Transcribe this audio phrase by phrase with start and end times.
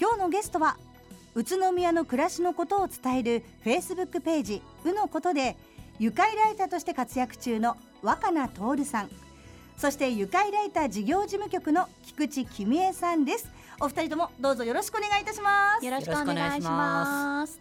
[0.00, 0.76] 今日のゲストは
[1.34, 5.56] 宇都宮の暮らしのことを伝えるフェイスブックページ「うのことで
[5.98, 9.10] 愉快ライターとして活躍中の若菜徹さん。
[9.76, 13.48] そして愉快ライター事業事務局の菊池君恵さんです。
[13.80, 15.84] お二人ともどうぞよろしくお願いいたします。
[15.84, 17.60] よろしくお願いします。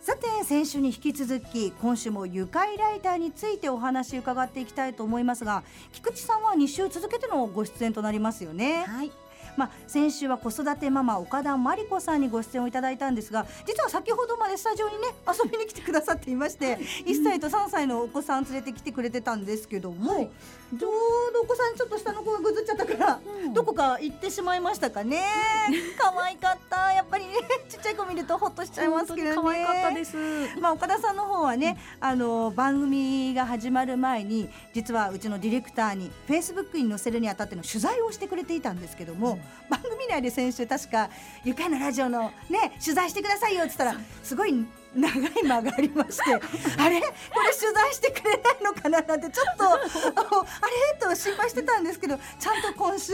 [0.00, 8.84] さて先週に引き続き今週も愉快ライターについてお話伺っていきたいと思いますが菊池さんは2週続けてのご出演となりますよね。
[8.84, 9.10] はい
[9.56, 20.30] まあ、先週は子育てママ岡田真理子さんにご出演をいただいたんですが実は先ほどまでスタジオにね遊びに来てくださっていまして1歳と3歳のお子さん連れてきてくれてたんですけども、はい、
[20.78, 25.22] ちょうどお子さんちょっと下の子がぐずっちゃったから、うん、どこか行ってしまいましたかね。
[25.98, 26.92] 可愛かった。
[26.92, 27.34] やっぱりね
[27.68, 29.34] ちっちゃい子見るとほっとしちゃいますけどね。
[29.34, 30.16] 可愛かったです。
[30.60, 41.10] まあ岡田さんの方はね、うん、あの番組が始まる前に実はうちのディレクターにフェイスブックに載せるにあたっての取材をしてくれていたんですけども、うん番組内で先週確か
[41.44, 46.32] 「ゆかいのラジオのね取材してくださいよ」っつったらすごい長い間がありまして
[46.78, 47.00] あれ？
[47.00, 47.06] こ
[47.40, 49.00] れ取材してくれないのかな？
[49.02, 50.98] なんてちょっとあれ？
[50.98, 53.12] と心配してたんですけどちゃんと今週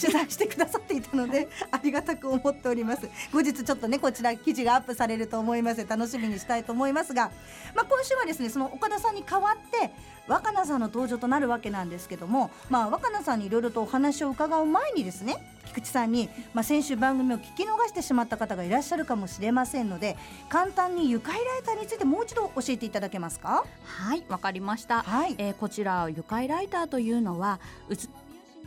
[0.00, 3.08] 取材してくださっていたので、ありがたく思っております。
[3.32, 5.86] 後日ちょっとねこちら記事がアップされると思います。
[5.86, 7.30] 楽しみにしたいと思いますが、
[7.74, 9.90] まあ、今週はですねその岡田さんに代わって
[10.26, 20.16] 若菜さんの登場となるわけなんですけども、まあ、若菜さんにいろいろとお話を伺う前にですね菊池さんに、まあ、先週番組を聞き逃してしまった方がいらっしゃるかもしれませんので
[20.50, 23.64] 簡単に愉快ライターについてもう一度教えていただけますか？
[23.84, 27.60] はいわかりました、はい、えー、こちら愉快ライターというのは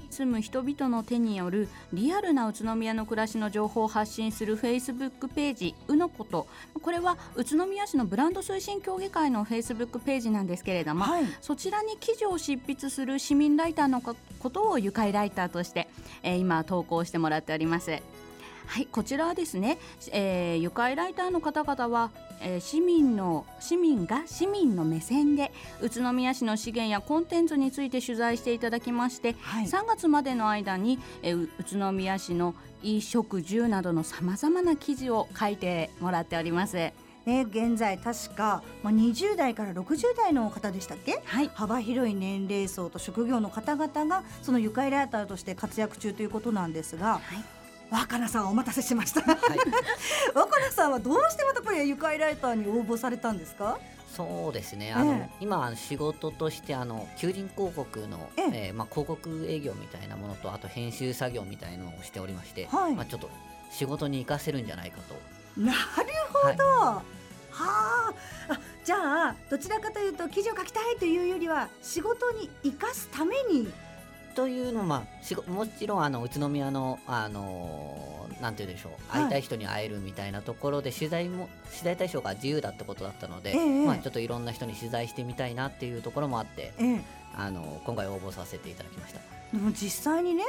[0.10, 6.48] 住む人々の手によるリアルな宇都宮の暮らしの情報を発信するフェイスブックページ「うのこと」
[6.82, 14.16] これは宇都宮市のブランド推進協議会のフェイスブックページなんですけれども、はい、そちらに記事を執筆する市民ライターのこ
[14.50, 15.88] とを愉快ライターとして、
[16.24, 17.92] えー、今投稿してもらっております。
[18.68, 19.78] はいこちらはですね、
[20.12, 25.52] えー、愉快ライターの方々は、えー、市民の市民が市民の目線で
[25.82, 36.92] 宇都宮市の資源やコンテンツについて取材していただきまして、はい、3月までの間に、えー、宇都宮市の衣食住などのさまざまな記事を書いてもらっております。
[37.26, 47.61] ね、現在確か、まあ、20代から60代の方でしたっけ、はい、幅広い年齢層と職業の方々がその愉快ライターとして活躍中ということなんですが、はい
[47.92, 49.38] 若菜さんお待たせしました、はい、
[50.34, 53.78] 若菜さんはどうしてまたこれ愉快ライターに応募されたんですか？
[54.16, 54.92] そうですね。
[54.94, 58.68] あの、ええ、今仕事としてあの求人広告の、ええ。
[58.68, 63.30] えー、まあ、広告営業みたいなものとあと編集作業みたいのをしておりまして、はい、まあ、ちょっと
[63.72, 65.16] 仕事に生かせるんじゃないかと。
[65.62, 65.78] なる
[66.34, 67.04] ほど、はい、は
[68.50, 68.60] あ。
[68.84, 68.98] じゃ
[69.30, 73.72] あどちらかというと記事を書きたいというよりは仕事に生かすために
[74.36, 75.06] というのま
[75.48, 87.02] あもちろんあの宇都宮のあのなんて言うでしょう、会いたい人に会えるみたいなところで取材も取材対象が自由だってことだったので、えー、まあちょっといろんな人に取材してみたいなっていうところもあって、えー、
[87.38, 89.20] あの今回応募させていただきました。
[89.52, 90.46] でも実際にね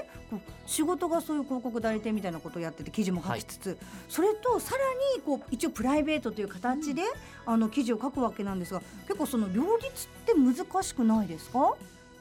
[0.65, 3.79] 仕事がそういう広告代理店みたいなことをやってて記事も書きつつ、はい、
[4.09, 4.79] それとさら
[5.17, 7.03] にこう一応プライベートという形で、
[7.47, 11.75] うん、あの記事を書くわけなんですが結構その両立って難しくないですか？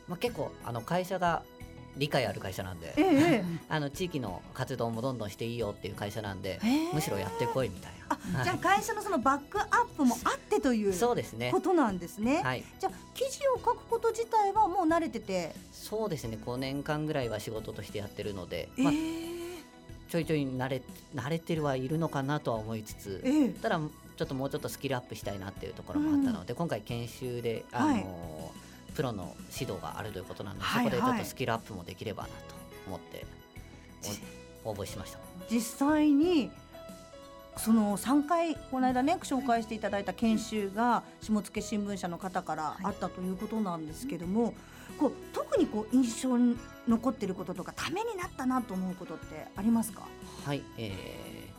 [0.08, 1.44] まあ、結構あの会社が
[1.98, 6.60] 理解ある会社なんで、ええ、 あの地域の活動もどんどんしていいよっていう会社なんで、
[6.94, 7.92] むしろやってこいみたい
[8.34, 8.44] な。
[8.44, 11.52] じゃあ会社のそのバックアップもあってというそうですね。
[11.52, 12.42] ことなんですね。
[12.44, 15.56] はい、じゃあ記事を書くこと自体はもう慣れてて。
[15.72, 16.38] そうですね。
[16.44, 18.94] 5年間ぐらいは仕事としてやってるので、まあ、
[20.10, 20.82] ちょいちょい慣れ
[21.16, 23.50] 慣れてるはいるのかなとは思いつつ、え。
[23.50, 23.80] ただ
[24.18, 28.06] ちょっともうちょっとスキルアップしたいなっていうところもあったので、うん、今回研修であのーはい
[28.96, 32.34] プロの指導があるということなので、はいはい、そこでちょっとスキルアップもできればなと
[32.88, 33.26] 思って
[34.64, 35.20] 応募しました。
[35.50, 36.52] 実際に
[37.58, 44.54] その3回この間ね紹介していただいた研修が下野新聞社の方からあったということなんですけども、はい、
[44.98, 46.58] こう特にこう印象に
[46.88, 50.04] 残っていることとかためになったなと思うことってありますか？
[50.46, 51.50] はい、え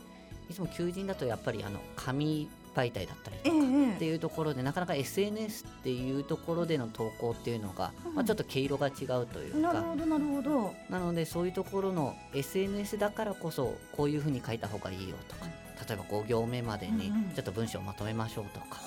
[0.49, 3.57] ー、いつも求人だとやっぱりあの紙媒体だったりとか
[3.95, 10.73] っていうところで、なかなか SNS っていうところでの投稿っていうのが、まあ、ちょっと毛色が違うというか、なるほどなるほど。
[10.89, 15.45] なのでそういうところの SNS だからこそこういうふうに書いた方がいいよとか
[15.87, 18.79] 例えば5行目までにちょっと文章をまとめましょうとか、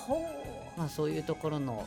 [0.77, 1.87] まあ、そういうところの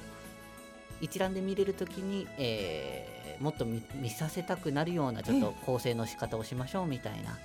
[1.01, 7.37] 一覧で見れるときに、えー、もっと見させたくなるようなちょっと構成の仕方をしましょうみたいな。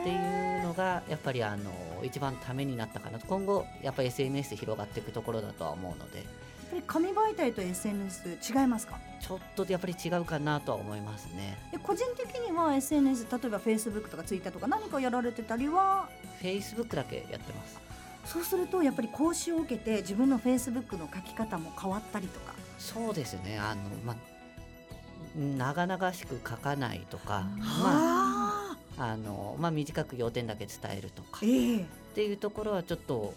[0.00, 1.72] っていうのがやっぱりあの
[2.02, 3.18] 一番ためになったかな。
[3.18, 6.24] と今後やっぱり SNS 広がっていくところだとは思うので。
[6.70, 8.98] ぱり紙媒体と SNS 違いますか？
[9.20, 11.56] ちょっとやっぱり違うかなとは思いますね。
[11.72, 16.08] で個人的には SNS 例えば Facebook とか Twitter とか何かやられてたりは
[16.42, 17.80] ？Facebook だけやってます。
[18.24, 22.54] そうするとやっぱり講習を受けて自分の Facebook の書き方も変わったりとか？
[22.78, 23.58] そうですね。
[23.58, 24.16] あのまあ
[25.38, 28.15] 長々しく書かないとか、まあ
[28.98, 31.40] ああのまあ、短く要点だけ伝えるとか。
[31.44, 31.74] っえ。
[31.80, 33.34] えていうところはちょっと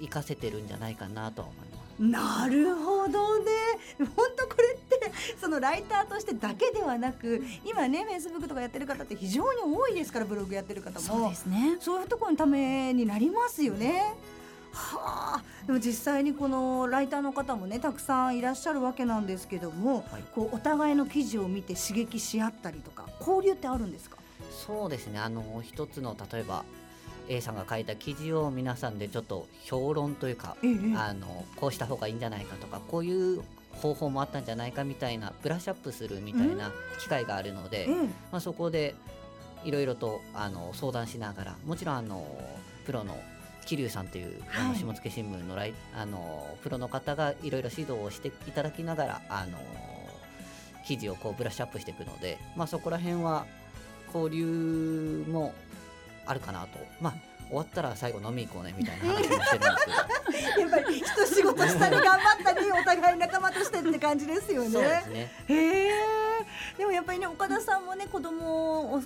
[0.00, 1.82] 活かせてるんじゃないかなとは思います。
[2.02, 3.50] なるほどね。
[4.16, 11.00] 本当これってそのライターとしてだけではなく今ね Facebook とかやってる方って非常に多いですからブログやってる方も。
[11.00, 11.76] そうですね。
[11.80, 14.14] そういうところのためになりますよね。
[14.72, 20.24] はあ、でも実際にこのライターの方もねたくさんいらっしゃるわけなんですけども、はい。
[20.34, 24.16] こうお互いの記事を見て刺激し合ったりとか交流ってあるんですか？
[24.52, 25.18] そうですね。
[25.18, 26.64] あの一つの例えば
[27.28, 37.94] A さんが書いた記事を皆さんでちょっと評論というか、ええあのこうした方がいいんじゃないかとかこういう方法もあったんじゃないかみたいなブラッシュアップするみたいな機会があるので、ええ。
[38.30, 38.94] まあ、そこで
[39.64, 42.26] いろいろとあの相談しながらもちろんあの
[42.84, 43.18] プロの
[43.64, 44.68] 桐生さんという、あはい。
[44.70, 49.58] の下野新聞のライあのプロの方がいろいろ指導をしていただきながらあの
[50.84, 53.46] 記事をこうブラッシュアップしていくので、まあ、そこら辺は
[54.12, 55.54] 交流も
[56.26, 56.78] あるかなと。
[57.00, 57.14] まあ
[57.48, 59.66] 終わったら最後飲み行こうねみたいな話もしてるんですけど
[60.62, 64.70] やっぱり一仕事したり頑張ったりお互い仲間としてって感じですよね。
[64.70, 65.92] そうですねへえ。
[66.78, 69.02] でもやっぱりね岡田さんもね子供を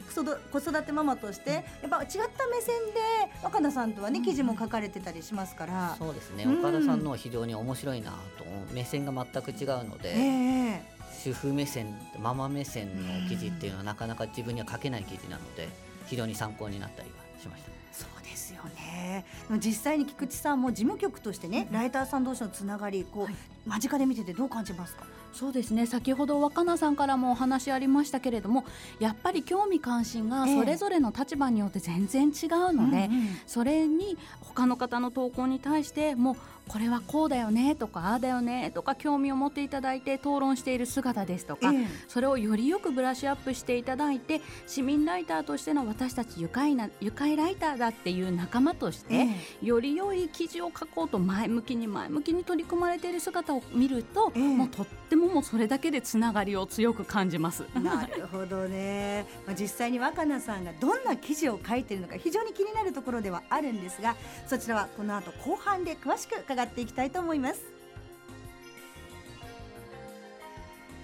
[0.53, 3.01] 子育てママとしてやっぱ違った目線で
[3.43, 5.97] 若菜さんとはね記事も書かれてたりしますから。
[5.99, 10.96] そうですねうん岡田さんのは非常に面白いなと目線が全く違うので、ええ
[11.27, 11.87] 主婦目線
[12.23, 15.69] ママ目線の記事っていうのはなかなか自分には書けない記事なので
[16.07, 17.71] 非常に参考になったりはしました。
[17.93, 19.25] そうですよね。
[19.59, 23.35] 実際に菊池さんも事務局としてね、ライターさん同士のつながりこう、はい
[23.67, 25.05] 間近で見ててどう感じますか？
[25.33, 28.65] そうですね先ほど若菜さんからもお話ありましたけれども
[29.01, 36.37] やっぱり興味関心がそれぞれの立場によって全然違うので、うんうんそれに他の方の投稿に対してもう
[36.69, 49.27] これはこうだよねとかああだよねとか興味を持っていただいて討論している姿ですとか、ええそれをよりよくブラッシュアップしていただいて市民ライターとしての私たち愉快な愉快ライターだっていう仲間として、
[49.63, 54.43] えより良い記事を書こうと前向きに前向きに取り組まれている姿を見ると、ええ。
[54.43, 57.65] もうとってももうそれだけでつながりを強く感じます。
[57.75, 67.77] なるほどね、まあ、実際に若菜さんがどんな記事を書いているのか非常に気になるところではあるんですがそちらはこの後後半で詳しく伺っていきたいと思います。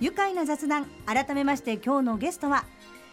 [0.01, 2.65] 愉快な雑談改めまして今日のゲストは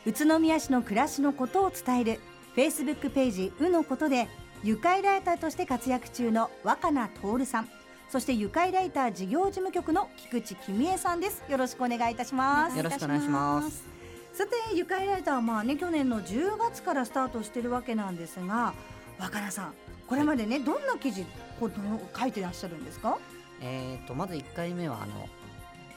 [0.07, 2.19] 宇都宮市の暮らしのことを伝える
[2.59, 4.27] Facebook ページ「うのこと」で
[4.65, 7.69] 愉快ライターとして活躍中の若菜徹さん。
[8.09, 11.41] そして愉快ライター事業事務局の菊池君江さんです。
[11.47, 12.75] よろしくお願いいたします。
[12.75, 13.85] よろしくお願いします。
[14.33, 18.73] さて愉快ライターはまあね去年の10月からスタートしてるわけなんですが
[19.19, 19.73] 若菜さん
[20.07, 21.25] これまでね、どんな記事
[21.61, 21.71] こう
[22.19, 23.17] 書いてらっしゃるんですか？
[23.61, 25.29] えー、とまず1回目はあの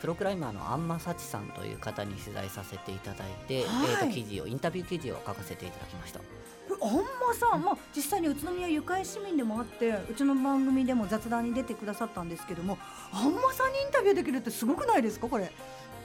[0.02, 3.90] プロクライマーのアンマサチさんという方に取材させていただいて、はい。
[3.93, 6.19] えー、と記事をインタビュー記事を書かせていただきました。
[6.19, 7.02] あんま
[7.34, 12.78] さん、まあ、実際に宇都宮愉快市民でもあってうちの番組でも雑談に出てくださったんですけども
[13.12, 15.52] あんまさんにインタビューできるってすごくないですかこれ？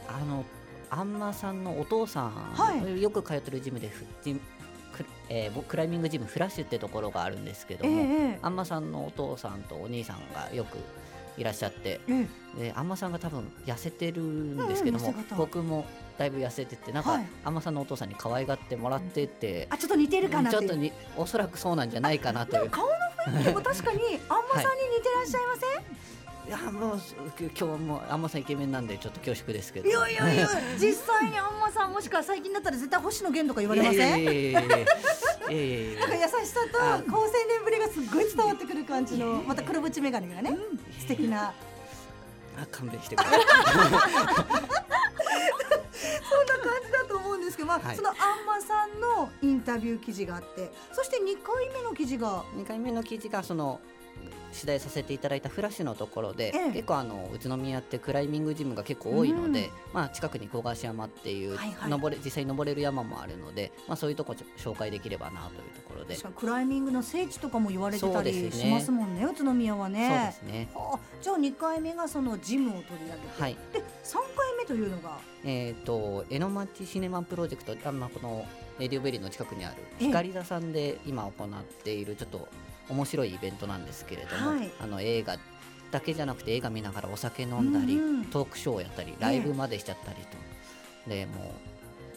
[0.08, 0.46] あの
[0.92, 3.02] アンマさんのお父さん、はい。
[3.02, 3.92] よく通ってるジムで
[5.30, 8.40] えーぼクライミングジムフラッシュってところがあるんですけどえも、え。
[8.44, 10.78] アンマさんのお父さんとお兄さんがよく
[11.38, 12.28] いらっしゃってえ
[12.58, 12.64] え。
[12.64, 15.86] でアンマさんが多分痩せてるんですけども、僕も
[16.18, 17.26] だいぶ痩せててなんか、はい。
[17.46, 22.70] アンマさんのお父さんに可愛がってもらってて、あちょっと似てるかなちょっとにおそらくそうなんじゃないかなという。
[22.70, 22.92] 顔の
[23.28, 27.00] 雰囲気も確かにあんまさんに似てらっしゃいません、いやもう
[27.40, 29.88] 今日はもうアンマさんイケメンなんでちょっと恐縮ですけど。
[29.90, 30.48] いやいやいや
[30.80, 34.86] 実際にあんまさんもしくは最近だったら絶対星野源とか言われません？
[35.48, 37.02] なんか優しさとあ。
[37.10, 40.58] 高青年ぶりがすっごい伝わってくる感じのまた黒縁眼鏡がね
[41.00, 41.54] 素敵な。
[42.60, 43.40] あ勘弁してください。
[43.48, 44.46] そん
[46.46, 47.96] な感じだと思うんですけど、まあはい。
[47.96, 52.44] そのあんまさんのインタビュー記事があってそして2回目の記事が。
[52.56, 53.80] 2回目の記事がその
[54.54, 56.72] 取材させていただいたフラッシュのところで、ええ。
[56.72, 59.72] 結構あの宇都宮ってクライミングジムが結構多いので、うん。
[59.94, 61.90] まあ、近くに小賀山っていう、はいはい。
[61.90, 66.16] 登れ実際に登れる山もあるので、まあ、そういうとこ紹介できればなというところで。
[66.16, 70.70] 確かにクライミングの聖地とかも言われてたりしますもんね宇都宮はそうねですね。
[70.74, 73.58] はあじゃあ2回目がそのジムを取り上げて、はい。
[73.74, 75.18] で3回目というのが？
[75.44, 78.46] えー、と江ノ町シネマンプロジェクトあまあこの
[78.80, 80.08] レディオベリーの近くにあるええ。
[80.08, 82.48] 光座さんで今行っているちょっと
[82.90, 84.72] 面白いイベントなんですけれども、はい。
[84.80, 85.38] あの映画
[85.92, 88.26] だけじゃなくて映画見ながらお酒飲んだり、うんうん。
[88.26, 90.18] トークショーをやったりライブまでしちゃったり
[91.06, 91.54] と、でも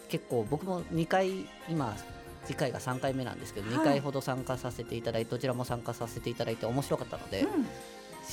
[0.06, 1.96] う結構僕も2回今
[2.44, 3.78] 次回が3回目なんですけど、はい。
[3.78, 7.66] 2回ほど参加させていただいてどちらも参加させていただいて面白かったので、うん。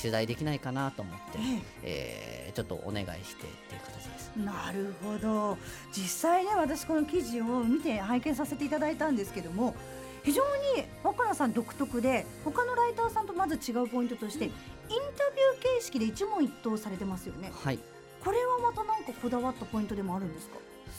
[0.00, 1.38] 取材できないかなと思って、
[1.82, 2.52] ええ。
[2.52, 4.32] ーちょっとお願いしてっていう形です。
[4.36, 5.56] えなるほど。
[5.92, 9.76] 実際ね私この記事を見て拝見させていただいたんですけども
[10.22, 10.42] 非常
[10.76, 17.52] に若菜さん独特で他のライターさんとまず違うポイントとしてインタビュー形式で一問一答されてますよね。
[17.54, 17.78] はい。
[18.24, 20.56] これはまたなんかこだわったポイントでもあるんですか？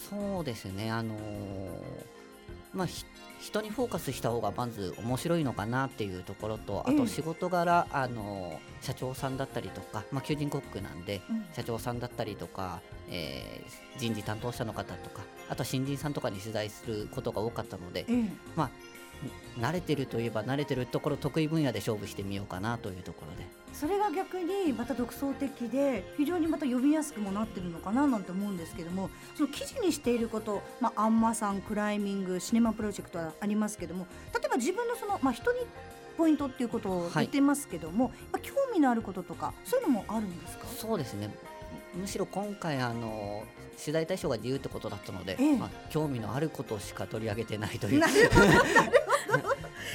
[0.09, 0.89] そうですね。
[0.91, 1.19] あのー
[2.71, 3.03] まあひ
[3.39, 6.93] 人にフォーカスした方がまず面白いのかなっていうところとあえ。
[6.93, 11.45] えと仕事柄、あのー社長さんだったりとか、まあ、求人コックなんでうん。
[11.53, 18.25] 社長さんだったりとか、えー人事担当者の方とかあとは新人さんとかに取材することが多かったので、ええ。
[18.55, 18.71] まあん
[19.59, 23.47] 慣れてるといえば慣れてるところ得意分野で勝負してみようかなというところで。
[23.73, 35.59] それが逆にまた独創的で非常にまた読みやすくもなってるのかななんて思うんですけどもその記事にしていること、まあ、アンマさんクライミングシネマプロジェクトはありますけども例えば自分のその、まあ、人に
[36.17, 40.65] ポイントっていうことを言ってますけども、まあ興味のあることとかそういうのもあるんですか？
[40.67, 41.33] そうですね
[41.95, 43.43] むしろ今回あの
[43.79, 45.57] 取材対象が自由ってことだったので、ええ。
[45.57, 48.03] まあ、興味のあることしか取り上げてないという。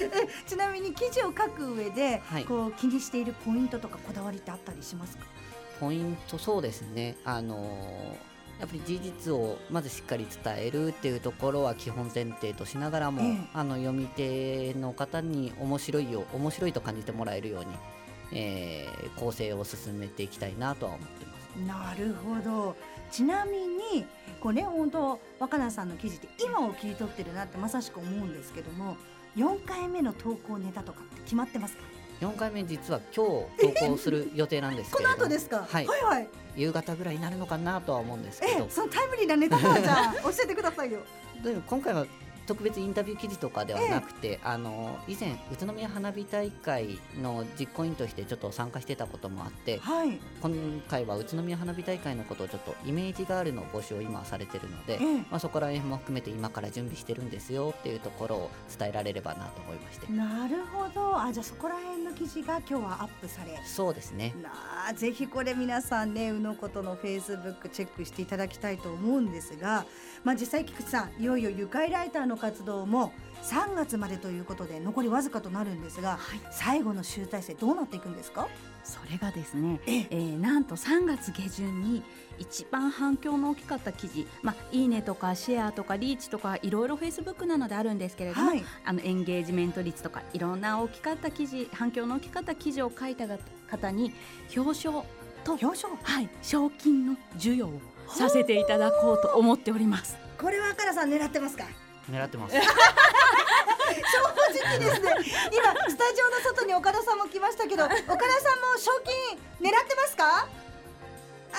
[0.01, 2.45] えちなみに記事を書く上で、はい。
[2.45, 5.25] こう気にしているポイントとかこだわりってあったりしますか？
[5.81, 7.17] ポイントそうですね。
[7.25, 8.17] あの
[8.61, 13.39] やっぱり事実をまずしっかり伝えるっていうところは基本前提としながらも、ええ。
[13.53, 17.67] あの読み手の方に面白いよ面白いと感じてもらえるように、
[18.33, 21.45] えー構成を進めていきたいなとは思ってます。
[21.69, 22.76] なるほど。
[23.12, 24.04] ちなみに
[24.40, 28.97] こうね本当若菜さんの記事って今を切り取ってるなってまさしく思うんですけども
[29.37, 31.83] 4回目の投稿ネタとかって決まってますか
[32.21, 35.25] ？4回目実は今日投稿する予定なんですこのけれども。
[35.26, 35.64] 後ですか？
[35.71, 35.87] はい。
[35.87, 36.28] はいはい。
[36.57, 38.64] 夕方ぐらいになるのかなとは思うんですけど。
[38.64, 41.00] えそのタイムリーなネタとはじゃあ教えてくださいよ。
[41.69, 42.07] 今回は
[42.47, 50.19] 特別インタビュー記事とかではなくて、あの以前宇都宮花火大会の実行委員としてちょっと参加してたこともあってはい。
[50.41, 55.17] 今回は宇都宮花火大会のことをちょっとイメージガールの募集を今されてるので、ええ。
[55.31, 60.13] まあ、そこら辺も含めて今から準備してるんですよっていうところを伝えられればなと思いまして。
[60.13, 61.21] なるほど。
[61.21, 63.59] あじゃあそこら辺の記事が今日はアップされ。
[63.65, 64.35] そうですね。
[64.43, 64.51] な
[64.89, 69.87] あぜひこれ皆さんね宇野ことのフェイスブックチェックしていただきたいと思うんですが、
[70.25, 73.12] まあ、実際菊池さんいよいよ愉快ライターの活動も
[73.43, 78.49] 3月までということで残りわずかとなるんですがはい、最後の集大成どうなっていくんですか？
[78.85, 80.09] それがですね、ええ。
[80.11, 82.03] ーなんと3月下旬に
[82.38, 88.64] 一番反響の大きかった記事、まあ、いいねとかシェアとかリーチとかいろいろフェイスブックなのであるんですけれども、はい。
[88.85, 93.26] あのエンゲージメント率とかいろんな大きかった記事反響の大きかった記事を書いた
[93.71, 94.12] 方に
[94.57, 95.05] 表彰
[95.45, 95.91] と、表彰？
[96.03, 100.17] はい、賞金の授与をさせていただこうと思っております。
[100.38, 101.64] これは赤田さん狙ってますか？
[102.11, 102.55] 狙ってます。
[102.57, 102.69] 正直
[104.79, 105.11] ですね。
[105.53, 108.15] 今スタジオの外に岡田さんも来ましたけど 岡田さんも
[108.79, 108.91] 賞
[109.61, 110.49] 金狙ってますか？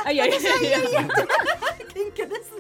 [0.06, 0.80] あいやいやいやいや。
[0.90, 1.04] いや
[1.94, 2.52] 謙虚です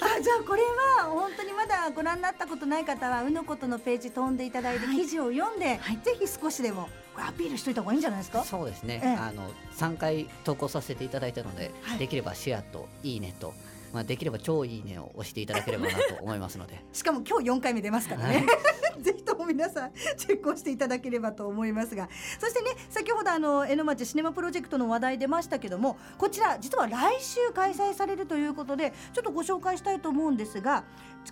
[0.00, 0.62] あじゃあこれ
[0.98, 4.96] は本当にまだご覧になったことない方はうのことのページ飛んでいただいてはい。
[4.96, 5.98] 記事を読んで、はい。
[6.02, 8.42] ぜひ少しでもこれアピールしといた方がいいんじゃないですか？
[8.44, 9.14] そうですね、ええ。
[9.16, 11.98] あの3回投稿させていただいたので、はい。
[11.98, 13.52] できればシェアといいねと、
[13.92, 16.84] まあ、できれば超いいねを押していただければなと思いますので。
[16.92, 18.46] しかも今日4回目出ますからね、
[19.00, 22.08] ぜひとも皆さんチェックをしていただければと思いますが。
[22.38, 30.84] そしてね先ほどあの江ノ町シネマプロジェクトの話題出ましたけどもこちら実は来週開催されるということでちょっとご紹介したいと思うんですが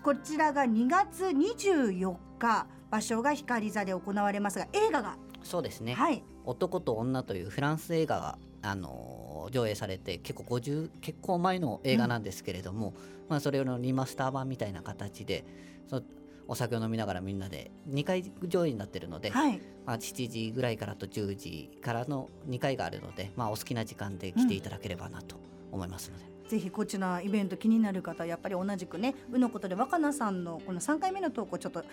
[0.02, 5.16] こちらが2月24日場所が光座で行われますが映画が。
[5.42, 6.22] そうですね、はい。
[6.44, 12.94] 男と女というフランス映画が、あのー上映されて結構50結構前の映画なんですけれども、
[13.28, 15.44] まあ、それのリマスター版みたいな形で
[15.88, 16.02] そ
[16.48, 25.36] お酒を飲みながらみんなで2回上映になってるので、はいまあ、7時ぐらいからと10時からの2回があるので、まあ、お好きな時間で来ていただければなと
[25.70, 26.30] 思いますので。
[26.50, 31.84] ぜひこちらイベント気になる方はやっぱり同じくね「うのことで若菜さんのこの3回目の投稿ちょっと1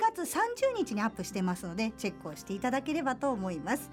[0.00, 3.90] 月30日にアップしてますのでチェックをしていただければと思います。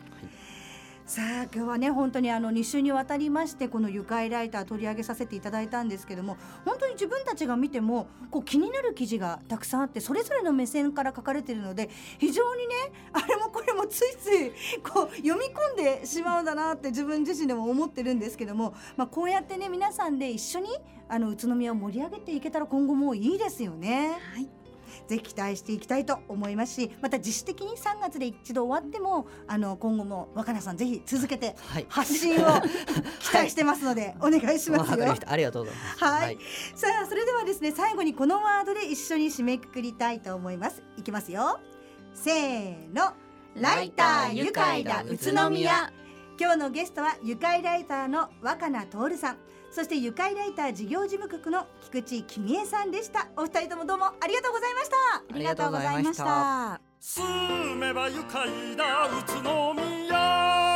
[1.06, 12.76] さあ今日はね本当にあの2週にわたりましてこの愉快ライター取り上げさせていただいたんですけども本当に自分たちが見てもこう気になる記事がたくさんあってそれぞれの目線から書かれているので非常にね
[13.12, 20.70] あれもこれもついついこう読み込んでしまうんだなって自分自身でも思ってるんですけども、まあ、こうやってね皆さんで一緒に
[21.10, 24.18] あの宇都宮を盛り上げていけたら今後もいいですよね。
[24.34, 24.63] はい
[25.08, 31.56] ぜひ期待していきたいと思いますしまた自主的に3月で一度終わってもあの今後も若菜さんぜひ続けて
[31.90, 32.62] 発信を
[33.20, 35.16] 期待してますので、お願いしますよ。
[35.26, 36.04] ありがとうございます。
[36.04, 36.38] はい、
[36.76, 40.84] さあそれではですね最後にこのワードで一緒に締めくくりたいと思います。
[40.98, 41.60] いきますよ。
[42.14, 43.14] せーの。
[43.56, 45.92] ライター愉快だ宇都宮。
[46.40, 49.38] 今日のゲストは愉快ライターの若菜徹さん。
[49.74, 53.28] そして愉快ライター事業事務局の菊池君恵さんでした。
[53.36, 54.96] お二人ともどうもありがとうございました。
[55.34, 56.80] ありがとうございました。
[57.00, 60.73] 住めば愉快だ宇都宮